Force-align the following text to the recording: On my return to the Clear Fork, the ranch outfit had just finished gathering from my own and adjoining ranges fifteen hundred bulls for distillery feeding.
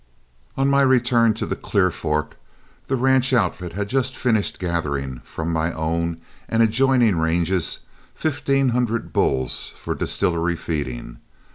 On 0.57 0.67
my 0.67 0.81
return 0.81 1.35
to 1.35 1.45
the 1.45 1.55
Clear 1.55 1.91
Fork, 1.91 2.35
the 2.87 2.95
ranch 2.95 3.33
outfit 3.33 3.73
had 3.73 3.87
just 3.87 4.17
finished 4.17 4.57
gathering 4.57 5.21
from 5.23 5.53
my 5.53 5.71
own 5.73 6.19
and 6.49 6.63
adjoining 6.63 7.19
ranges 7.19 7.81
fifteen 8.15 8.69
hundred 8.69 9.13
bulls 9.13 9.71
for 9.75 9.93
distillery 9.93 10.55
feeding. 10.55 11.19